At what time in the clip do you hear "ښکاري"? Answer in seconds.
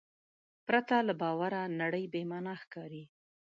2.61-3.03